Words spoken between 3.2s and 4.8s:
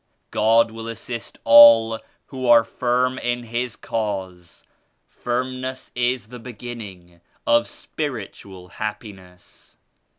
His Cause.